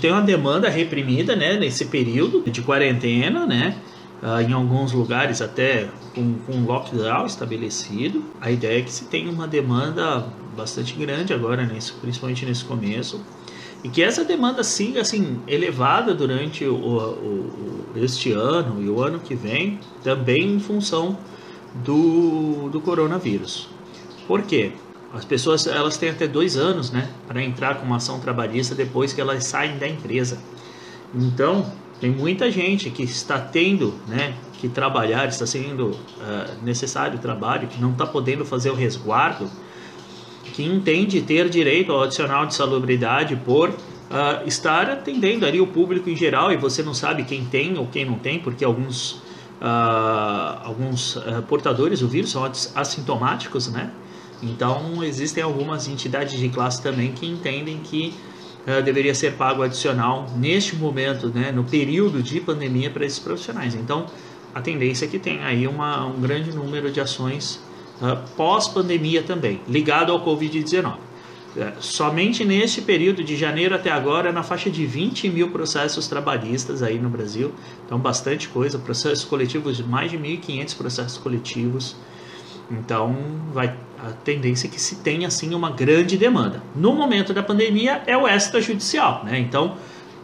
tem 0.00 0.12
uma 0.12 0.22
demanda 0.22 0.68
reprimida, 0.68 1.34
né, 1.34 1.56
nesse 1.56 1.86
período 1.86 2.42
de 2.48 2.62
quarentena, 2.62 3.46
né, 3.46 3.76
uh, 4.22 4.40
em 4.40 4.52
alguns 4.52 4.92
lugares 4.92 5.42
até 5.42 5.88
com, 6.14 6.34
com 6.46 6.64
lockdown 6.64 7.26
estabelecido. 7.26 8.24
A 8.40 8.50
ideia 8.50 8.78
é 8.78 8.82
que 8.82 8.92
se 8.92 9.06
tenha 9.06 9.30
uma 9.30 9.46
demanda 9.46 10.26
bastante 10.56 10.94
grande 10.94 11.32
agora, 11.32 11.64
nesse, 11.64 11.92
principalmente 11.92 12.46
nesse 12.46 12.64
começo, 12.64 13.20
e 13.82 13.88
que 13.88 14.02
essa 14.02 14.24
demanda 14.24 14.64
siga 14.64 15.00
assim 15.00 15.40
elevada 15.46 16.14
durante 16.14 16.64
o, 16.64 16.74
o, 16.74 16.96
o, 16.96 17.86
este 17.96 18.32
ano 18.32 18.82
e 18.82 18.88
o 18.88 19.00
ano 19.02 19.20
que 19.20 19.34
vem, 19.34 19.78
também 20.02 20.54
em 20.54 20.60
função 20.60 21.16
do, 21.84 22.68
do 22.70 22.80
coronavírus. 22.80 23.68
Por 24.26 24.42
quê? 24.42 24.72
As 25.12 25.24
pessoas 25.24 25.66
elas 25.66 25.96
têm 25.96 26.10
até 26.10 26.26
dois 26.26 26.56
anos, 26.56 26.90
né, 26.90 27.08
para 27.26 27.42
entrar 27.42 27.76
com 27.76 27.86
uma 27.86 27.96
ação 27.96 28.20
trabalhista 28.20 28.74
depois 28.74 29.12
que 29.12 29.20
elas 29.20 29.44
saem 29.44 29.78
da 29.78 29.88
empresa. 29.88 30.38
Então 31.14 31.72
tem 32.00 32.10
muita 32.10 32.50
gente 32.50 32.90
que 32.90 33.02
está 33.02 33.38
tendo, 33.38 33.94
né, 34.06 34.34
que 34.58 34.68
trabalhar, 34.68 35.26
está 35.26 35.46
sendo 35.46 35.90
uh, 35.90 36.62
necessário 36.62 37.18
trabalho, 37.18 37.68
que 37.68 37.80
não 37.80 37.92
está 37.92 38.06
podendo 38.06 38.44
fazer 38.44 38.70
o 38.70 38.74
resguardo 38.74 39.50
que 40.52 40.62
entende 40.64 41.20
ter 41.22 41.48
direito 41.48 41.92
ao 41.92 42.02
adicional 42.02 42.44
de 42.44 42.54
salubridade 42.54 43.36
por 43.36 43.70
uh, 43.70 43.74
estar 44.46 44.90
atendendo 44.90 45.46
ali 45.46 45.60
o 45.60 45.66
público 45.66 46.10
em 46.10 46.16
geral 46.16 46.52
e 46.52 46.56
você 46.56 46.82
não 46.82 46.92
sabe 46.92 47.24
quem 47.24 47.44
tem 47.44 47.78
ou 47.78 47.86
quem 47.86 48.04
não 48.04 48.18
tem, 48.18 48.40
porque 48.40 48.64
alguns, 48.64 49.12
uh, 49.12 50.60
alguns 50.64 51.18
portadores 51.48 52.00
do 52.00 52.08
vírus 52.08 52.30
são 52.30 52.44
assintomáticos, 52.74 53.68
né? 53.68 53.90
Então 54.42 55.02
existem 55.02 55.42
algumas 55.42 55.88
entidades 55.88 56.38
de 56.38 56.48
classe 56.48 56.82
também 56.82 57.12
que 57.12 57.26
entendem 57.26 57.78
que 57.78 58.14
deveria 58.84 59.14
ser 59.14 59.32
pago 59.32 59.62
adicional 59.62 60.30
neste 60.36 60.76
momento, 60.76 61.28
né, 61.28 61.50
no 61.50 61.64
período 61.64 62.22
de 62.22 62.38
pandemia 62.38 62.90
para 62.90 63.06
esses 63.06 63.18
profissionais. 63.18 63.74
Então 63.74 64.06
a 64.54 64.60
tendência 64.60 65.04
é 65.04 65.08
que 65.08 65.18
tem 65.18 65.42
aí 65.42 65.66
uma, 65.66 66.04
um 66.06 66.20
grande 66.20 66.50
número 66.54 66.90
de 66.90 67.00
ações 67.00 67.60
uh, 68.00 68.16
pós-pandemia 68.36 69.22
também, 69.22 69.60
ligado 69.68 70.10
ao 70.10 70.24
Covid-19. 70.24 70.96
É, 71.56 71.72
somente 71.80 72.44
neste 72.44 72.82
período 72.82 73.24
de 73.24 73.34
janeiro 73.34 73.74
até 73.74 73.90
agora, 73.90 74.30
na 74.30 74.42
faixa 74.42 74.70
de 74.70 74.84
20 74.84 75.30
mil 75.30 75.50
processos 75.50 76.06
trabalhistas 76.06 76.82
aí 76.82 76.98
no 76.98 77.08
Brasil, 77.08 77.52
então 77.84 77.98
bastante 77.98 78.48
coisa, 78.48 78.78
processos 78.78 79.24
coletivos, 79.24 79.80
mais 79.80 80.10
de 80.10 80.18
1.500 80.18 80.76
processos 80.76 81.18
coletivos. 81.18 81.96
Então, 82.70 83.16
vai 83.52 83.74
a 84.00 84.12
tendência 84.12 84.68
é 84.68 84.70
que 84.70 84.80
se 84.80 84.96
tenha 84.96 85.26
assim 85.26 85.54
uma 85.54 85.70
grande 85.70 86.16
demanda. 86.16 86.62
No 86.74 86.92
momento 86.92 87.32
da 87.32 87.42
pandemia 87.42 88.02
é 88.06 88.16
o 88.16 88.28
extrajudicial, 88.28 89.24
né? 89.24 89.38
Então, 89.38 89.76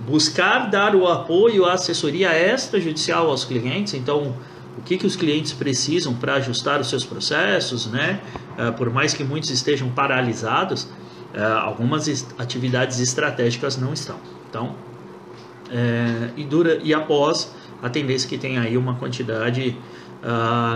buscar 0.06 0.70
dar 0.70 0.94
o 0.94 1.08
apoio, 1.08 1.64
a 1.64 1.72
assessoria 1.72 2.30
extrajudicial 2.32 3.28
aos 3.28 3.44
clientes, 3.44 3.94
então 3.94 4.36
o 4.78 4.82
que, 4.82 4.96
que 4.96 5.06
os 5.06 5.16
clientes 5.16 5.52
precisam 5.52 6.14
para 6.14 6.34
ajustar 6.34 6.80
os 6.80 6.88
seus 6.88 7.04
processos, 7.04 7.86
né? 7.86 8.20
Uh, 8.56 8.72
por 8.74 8.90
mais 8.90 9.12
que 9.12 9.24
muitos 9.24 9.50
estejam 9.50 9.88
paralisados, 9.90 10.84
uh, 10.84 11.58
algumas 11.62 12.08
atividades 12.38 13.00
estratégicas 13.00 13.76
não 13.76 13.92
estão. 13.92 14.16
Então, 14.48 14.66
uh, 14.66 16.32
e, 16.36 16.44
dura, 16.44 16.78
e 16.82 16.94
após 16.94 17.52
a 17.82 17.88
tendência 17.88 18.28
que 18.28 18.38
tem 18.38 18.56
aí 18.56 18.76
uma 18.76 18.94
quantidade 18.94 19.76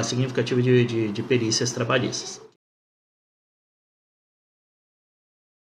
significativa 0.02 0.60
de, 0.60 0.84
de, 0.84 1.12
de 1.12 1.22
perícias 1.22 1.72
trabalhistas. 1.72 2.47